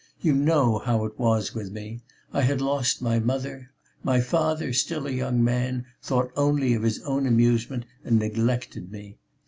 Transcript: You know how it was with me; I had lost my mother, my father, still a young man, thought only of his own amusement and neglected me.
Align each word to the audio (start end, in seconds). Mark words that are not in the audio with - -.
You 0.19 0.33
know 0.33 0.79
how 0.79 1.05
it 1.05 1.19
was 1.19 1.53
with 1.53 1.69
me; 1.71 2.01
I 2.33 2.41
had 2.41 2.59
lost 2.59 3.03
my 3.03 3.19
mother, 3.19 3.69
my 4.03 4.19
father, 4.19 4.73
still 4.73 5.05
a 5.05 5.11
young 5.11 5.43
man, 5.43 5.85
thought 6.01 6.31
only 6.35 6.73
of 6.73 6.81
his 6.81 7.03
own 7.03 7.27
amusement 7.27 7.85
and 8.03 8.17
neglected 8.17 8.91
me. 8.91 9.19